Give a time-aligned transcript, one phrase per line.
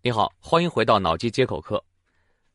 [0.00, 1.84] 你好，欢迎回到脑机接口课。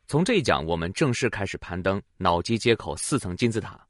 [0.08, 3.86] 从这一讲，我们正式开始攀登脑机接口四层金字塔。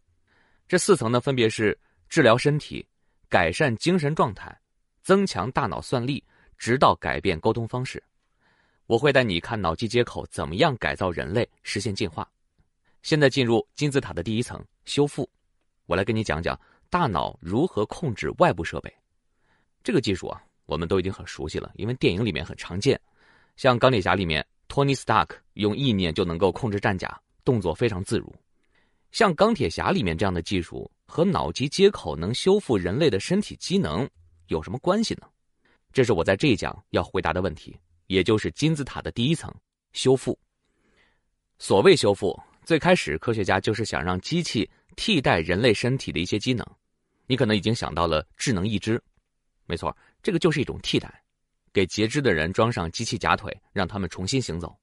[0.68, 1.78] 这四层呢，分别是
[2.10, 2.84] 治疗身体、
[3.30, 4.60] 改善精神状态、
[5.04, 6.24] 增强大脑算力，
[6.58, 8.04] 直到改变沟通方式。
[8.88, 12.28] 我会带你看脑机接口怎么样改造人类，实现进化。
[13.04, 15.30] 现在进入金字塔的第一层修复，
[15.86, 16.60] 我来跟你讲讲
[16.90, 18.92] 大脑如何控制外部设备。
[19.84, 23.00] 这个技术啊，我们都已经很熟悉了，因为电影里面很常见。
[23.56, 28.34] 像钢铁侠里面，托尼·斯塔克用意念就能够控制战甲，动作非常自如。
[29.12, 34.10] 像钢铁侠里面这样的技术和脑机接口能修复人类的身体机能
[34.48, 35.28] 有什么关系呢？
[35.92, 39.54] 这是我在这一讲要回答的问题，也就是金字塔的第一层
[39.92, 40.38] 修复。
[41.60, 46.66] 所谓修复，最开始科学家就是想让机器替代人类身体的一些机能。
[47.28, 49.02] 你可能已经想到了智能义肢，
[49.68, 51.23] 没错，这个就是一种替代。
[51.74, 54.74] 给截肢的人装上机器假腿，让他们重新行走。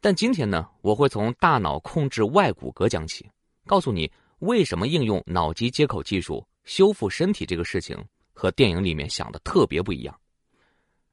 [0.00, 3.28] 但今天呢，我会从大脑控制外骨骼讲起，
[3.66, 7.98] 告诉你为什么应用脑机接口技术修复身体这个事情
[8.32, 10.14] 和电影里面想的特别不一样。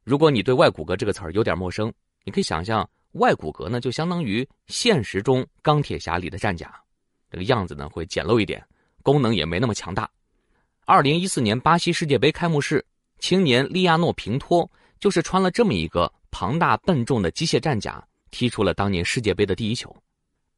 [0.03, 1.91] 如果你对外骨骼这个词儿有点陌生，
[2.23, 6.79] 你可以想象外骨骼呢就相当于现实中钢铁侠里的战甲，
[7.29, 8.61] 这个样子呢会简陋一点，
[9.01, 10.09] 功能也没那么强大。
[10.85, 12.85] 二零一四年巴西世界杯开幕式，
[13.19, 14.69] 青年利亚诺平托。
[15.01, 19.93] 就是穿了这么一个庞大笨重的机械战甲，踢出了当年世界杯的第一球。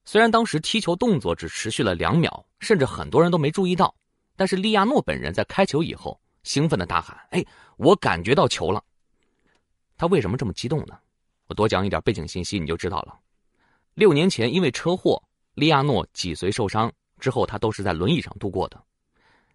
[0.03, 3.95] 虽然当时踢球动作只持续了两秒，甚至很多人都没注意到，
[4.35, 7.43] 但是利亚诺本人在开球以后兴奋的大喊：“哎，
[7.77, 8.83] 我感觉到球了！”
[9.95, 10.99] 他为什么这么激动呢？
[11.47, 13.17] 我多讲一点背景信息你就知道了。
[13.93, 18.83] 六年前因为车祸，利亚诺脊髓受伤之后，他都是在轮椅上度过的。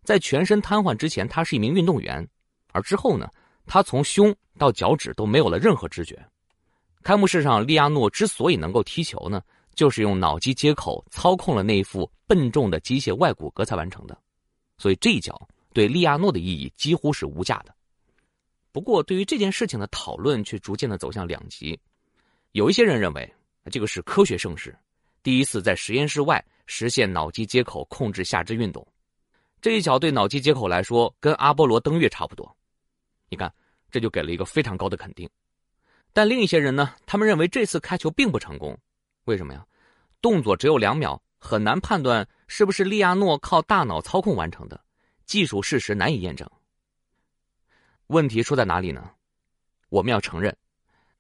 [0.03, 2.27] 在全身瘫痪之前，他是一名运动员，
[2.73, 3.29] 而之后呢？
[3.69, 6.19] 他从胸到脚趾都没有了任何知觉。
[7.03, 9.41] 开幕式上，利亚诺之所以能够踢球呢，
[9.75, 14.19] 就是用脑机接口操控了那一副笨重的机械外骨骼才完成的。
[14.79, 17.75] 所以这一脚对利亚诺的意义几乎是无价的。
[18.73, 21.79] 不过，对于这件事情的讨论却逐渐的走向两极。
[22.53, 23.35] 有一些人认为，
[23.71, 24.77] 这个是科学盛世，
[25.23, 28.87] 第一次在实验室外实现脑机接口控制下肢运动。
[29.61, 32.57] 这一脚对脑机接口来说，跟阿波罗登月差不多。
[33.29, 33.53] 你看，
[33.91, 35.29] 这就给了一个非常高的肯定。
[36.13, 38.77] 但另一些人呢，他们认为这次开球并不成功。
[39.25, 39.65] 为什么呀？
[40.21, 44.81] 动作只有两秒，很难判断是不是利亚诺靠大脑操控完成的，
[45.27, 46.49] 技术事实难以验证。
[48.09, 49.11] 问题出在哪里呢？
[49.91, 50.57] 我们要承认，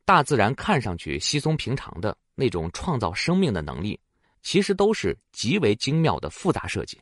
[0.04, 4.00] 大自然看上去稀松平常的那种创造生命的能力，
[4.42, 6.98] 其实都是极为精妙的复杂设计。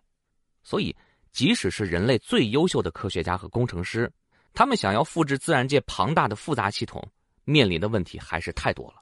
[0.62, 0.94] 所以，
[1.32, 4.12] 即使是人类最优秀的科学家和工程师，
[4.56, 7.06] 他们想要复制自然界庞大的复杂系统，
[7.44, 8.94] 面临的问题还是太多了。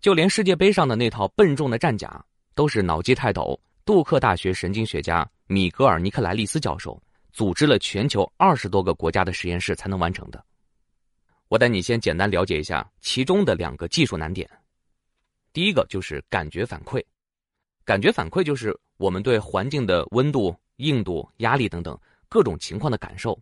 [0.00, 10.44] 就连世界杯上的那套笨重的战甲，都是脑机泰斗、杜克大学神经学家米格尔·尼克莱利斯教授组织了全球二十多个国家的实验室才能完成的。
[11.48, 14.48] 我带你先简单了解一下其中的两个技术难点。
[15.52, 17.04] 第一个就是感觉反馈，
[17.84, 21.98] 感觉反馈就是我们对环境的温度、硬度、压力等等
[22.28, 23.36] 各种情况的感受。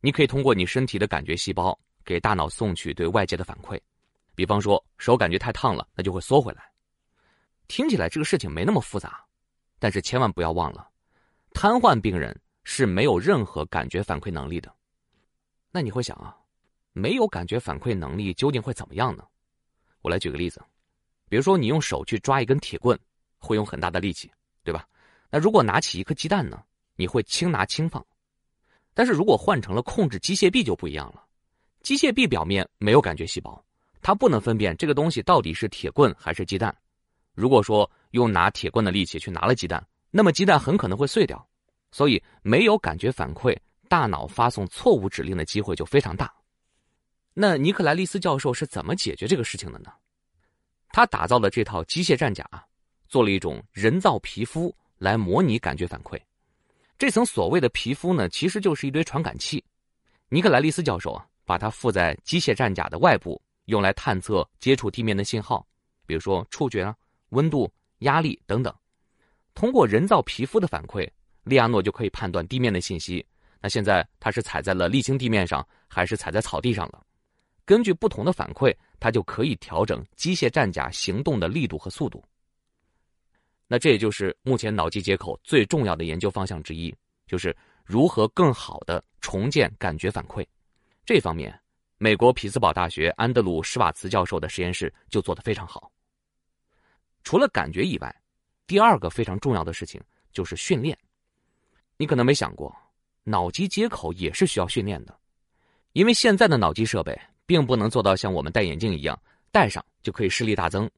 [0.00, 3.80] 你可以通过你身体的感觉细胞给大脑送去对外界的反馈，
[4.34, 6.70] 比方说手感觉太烫了，那就会缩回来。
[7.66, 9.24] 听起来这个事情没那么复杂，
[9.78, 10.88] 但是千万不要忘了，
[11.52, 14.72] 瘫痪病人是没有任何感觉反馈能力的。
[15.70, 16.34] 那你会想啊，
[16.92, 19.24] 没有感觉反馈能力究竟会怎么样呢？
[20.00, 20.62] 我来举个例子，
[21.28, 22.98] 比如说你用手去抓一根铁棍，
[23.38, 24.30] 会用很大的力气，
[24.62, 24.86] 对吧？
[25.28, 26.62] 那如果拿起一颗鸡蛋呢，
[26.94, 28.04] 你会轻拿轻放。
[28.98, 31.22] 但是如果换成了控制机械臂就不一样了，
[31.84, 33.64] 机械臂表面没有感觉细胞，
[34.02, 36.76] 它不能分辨这个东西到底是铁棍还是鸡蛋。
[37.32, 41.48] 如果说用拿铁棍的力气去拿了鸡蛋，那么鸡蛋很可能会碎掉。
[41.92, 43.56] 所以没有感觉反馈，
[43.88, 46.34] 大脑发送错误指令的机会就非常大。
[47.34, 49.92] 那尼克莱利斯教授是怎么解决这个事情的呢？
[50.88, 52.44] 他打造的这套机械战甲，
[53.08, 56.20] 做了一种人造皮肤来模拟感觉反馈。
[56.98, 59.64] 这层所谓的皮肤呢，其实就是一堆传感器。
[60.28, 65.64] 尼克莱利斯教授啊，把它附在机械战甲的外部，用来探测接触地面的信号，
[66.06, 66.92] 比如说触觉啊、
[67.28, 68.74] 温度、压力等等。
[69.54, 71.08] 通过人造皮肤的反馈，
[71.44, 73.24] 利亚诺就可以判断地面的信息。
[73.60, 77.00] 那现在他是踩在了沥青地面上，还是踩在草地上了？
[77.64, 82.24] 根据不同的反馈，他就可以调整机械战甲行动的力度和速度。
[83.70, 86.92] 那这也就是目前脑机接口最重要的研究方向之一，
[87.26, 87.54] 就是
[87.84, 90.44] 如何更好的重建感觉反馈。
[91.04, 91.56] 这方面，
[91.98, 95.92] 美国匹兹堡大学安德鲁施瓦茨教授的实验室就做得非常好。
[97.22, 98.22] 除了感觉以外，
[98.66, 100.00] 第二个非常重要的事情
[100.32, 100.96] 就是训练。
[101.98, 102.74] 你可能没想过，
[103.24, 105.14] 脑机接口也是需要训练的，
[105.92, 109.20] 因为现在的脑机设备并不能做到像我们戴眼镜一样，
[109.52, 110.90] 戴上就可以视力大增。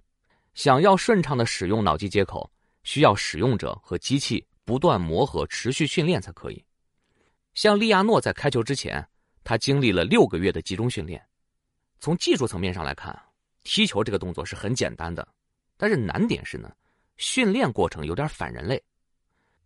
[0.54, 2.50] 想要顺畅的使用脑机接口，
[2.82, 6.64] 需要使用者和机器不断磨合、持续训练才可以。
[7.54, 9.06] 像利亚诺在开球之前，
[9.42, 11.24] 他经历了六个月的集中训练。
[11.98, 13.16] 从技术层面上来看，
[13.64, 15.26] 踢球这个动作是很简单的，
[15.76, 16.72] 但是难点是呢，
[17.16, 18.82] 训练过程有点反人类。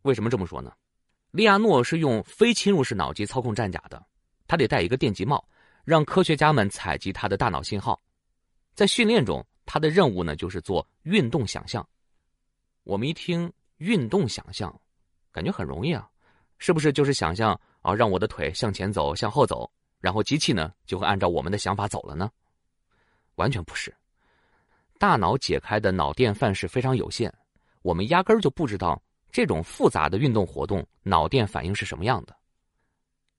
[0.02, 0.72] 为什么这么说呢？
[1.30, 4.04] 利亚诺是用非侵入式脑机操控战甲的，
[4.46, 5.46] 他得戴一个电极帽，
[5.84, 8.00] 让科学家们采集他的大脑信号。
[8.74, 11.86] 在训练中，他的任务呢就是做运动想象。
[12.84, 14.72] 我们一听运动想象，
[15.32, 16.08] 感觉很容易啊，
[16.58, 19.70] 是不是就是想象啊让我的腿向前走、向后走，
[20.00, 22.30] 然后机器呢就会按照我们的想法走了呢？
[23.36, 23.92] 完全不是，
[24.98, 27.32] 大脑解开的脑电范式非常有限，
[27.82, 29.02] 我们压根儿就不知道。
[29.32, 32.36] 这种复杂的运动活动，脑电反应是什么样的？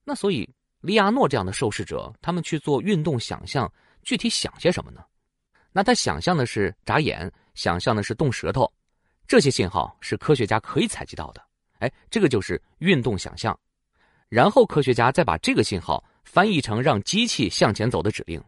[0.04, 0.46] 那所以，
[0.80, 3.72] 利亚诺这样的受试者，他们去做运动想象，
[4.02, 5.02] 具体想些什么呢？
[5.72, 8.70] 那他想象的是眨眼，想象的是动舌头，
[9.26, 11.42] 这些信号是科学家可以采集到的。
[11.78, 13.58] 哎，这个就是运动想象。
[14.28, 18.42] 然后科学家再把这个信号翻译成让机器向前走的指令，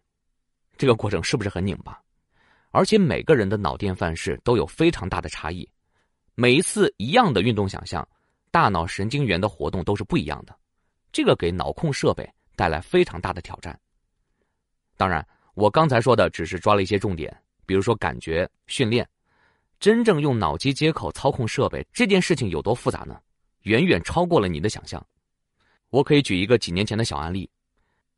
[0.77, 2.01] 这个过程是不是很拧巴？
[2.71, 5.69] 而且每个人的脑电范式都有非常大的差异。
[6.35, 8.07] 每一次一样的运动想象，
[8.51, 10.57] 大脑神经元的活动都是不一样的，
[11.13, 13.79] 这个给脑控设备带来非常大的挑战。
[14.97, 17.35] 当然，我刚才说的只是抓了一些重点，
[17.67, 19.09] 比如说感觉训练，
[19.81, 23.17] 真正用脑机接口操控设备这件事情有多复杂呢？
[23.63, 25.05] 远远超过了你的想象。
[25.91, 27.49] 我可以举一个几年前的小案例：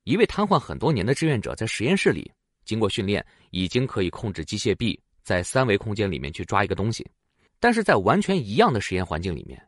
[0.05, 2.31] 一位瘫痪很多年的志愿者在实验室里，
[2.65, 7.07] 经过训练，已经可以控制机械臂在三维空间里面去抓一个东西。
[7.59, 9.63] 但是在完全一样的实验环境里面，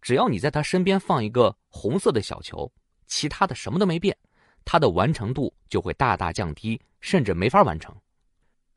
[0.00, 2.70] 只要你在他身边放一个红色的小球，
[3.06, 4.16] 其他的什么都没变，
[4.64, 7.92] 它的完成度就会大大降低，甚至没法完成。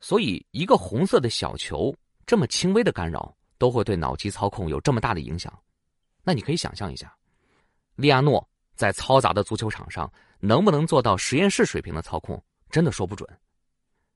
[0.00, 1.94] 所以，一个红色的小球
[2.26, 5.56] 这么轻微的干扰，都会对脑机操控有这么大的影响。
[6.24, 7.16] 那你可以想象一下，
[7.94, 13.28] 利亚诺在嘈杂的足球场上能不能做到实验室水平的操控，真的说不准。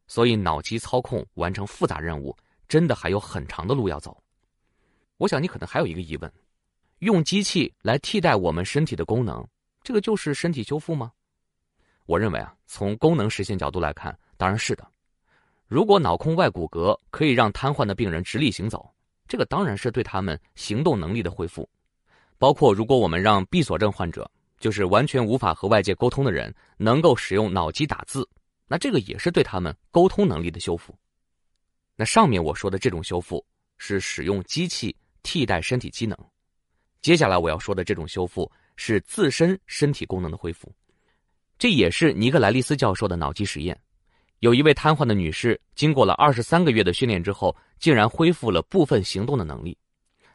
[0.08, 2.36] 所以，脑机操控完成复杂任务，
[2.68, 4.20] 真的还有很长的路要走。
[5.18, 6.32] 我想你可能还有一个疑问：
[6.98, 9.46] 用机器来替代我们身体的功能，
[9.84, 11.12] 这个就是身体修复吗？
[12.06, 14.84] 我认为啊，从功能实现角度来看，当然是的。
[15.70, 18.92] 如果脑控外骨骼可以让瘫痪的病人直立行走，
[19.28, 21.66] 这个当然是对他们行动能力的恢复。
[22.38, 24.28] 包括如果我们让闭锁症患者，
[24.58, 28.28] 就是完全无法和外界沟通的人，能够使用脑机打字，
[28.66, 30.92] 那这个也是对他们沟通能力的修复。
[31.94, 33.46] 那上面我说的这种修复，
[33.78, 34.94] 是使用机器。
[35.22, 36.16] 替代身体机能，
[37.02, 40.74] 接下来我要说的这种修复是自身身体功能的恢复，
[41.58, 43.78] 这也是尼克莱利斯教授的脑机实验。
[44.40, 49.76] 有一位瘫痪的女士，经过了二十三个月的训练之后，竟然恢复了部分行动的能力。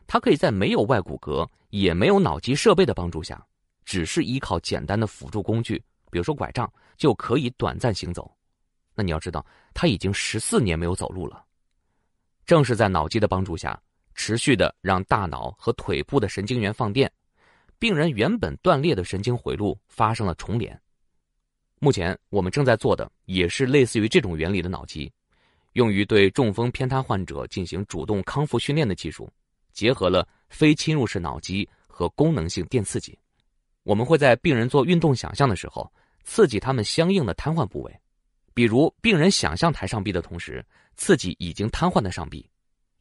[0.05, 3.43] 她可以在没有外骨骼也没有脑机设备的帮助下，
[3.83, 8.31] 只是依靠简单的辅助工具，比如说拐杖，就可以短暂行走。
[8.93, 9.43] 那你要知道，
[9.73, 11.43] 她已经十四年没有走路了。
[12.45, 13.79] 正是在脑机的帮助下。
[14.17, 17.11] 持续的让大脑和腿部的神经元放电，
[17.77, 20.79] 病人原本断裂的神经回路发生了重连。
[21.79, 25.11] 目前我们正在做的也是类似于这种原理的脑机，
[25.73, 29.29] 用于对中风偏瘫患者进行主动康复训练的技术，
[29.73, 33.17] 结合了非侵入式脑机和功能性电刺激。
[33.83, 35.91] 我们会在病人做运动想象的时候，
[36.23, 37.99] 刺激他们相应的瘫痪部位，
[38.53, 40.65] 比如病人想象抬上臂的同时，
[40.95, 42.49] 刺激已经瘫痪的上臂。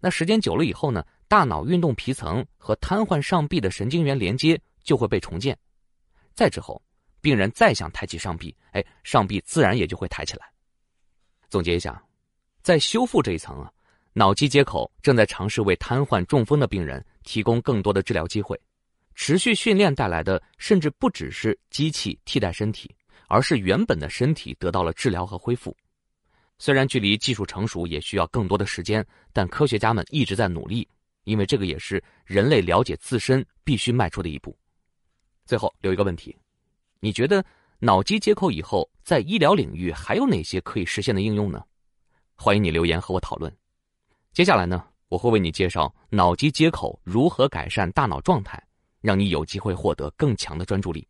[0.01, 5.57] 那时间久了以后呢，大脑运动皮层和瘫痪上臂的神经元连接就会被重建，
[6.35, 6.83] 再之后，
[7.25, 10.47] 病人再想抬起上臂，哎，上臂自然也就会抬起来。
[11.49, 12.05] 总结一下，
[12.61, 13.73] 在修复这一层啊，
[14.13, 18.61] 脑机接口正在尝试为瘫痪中风的病人提供更多的治疗机会。
[19.15, 22.95] 持续训练带来的，甚至不只是机器替代身体，
[23.27, 25.75] 而是原本的身体得到了治疗和恢复。
[26.59, 29.03] 虽然距离技术成熟也需要更多的时间，
[29.33, 30.87] 但科学家们一直在努力，
[31.25, 34.55] 因为这个也是人类了解自身必须迈出的一步。
[35.47, 36.37] 最后留一个问题：
[37.05, 37.45] 你觉得
[37.81, 41.63] 脑机接口以后在医疗领域还有哪些可以实现的应用呢？
[42.35, 43.55] 欢迎你留言和我讨论。
[44.33, 48.59] 接下来呢，我会为你介绍脑机接口如何改善大脑状态，
[49.03, 51.07] 让你有机会获得更强的专注力。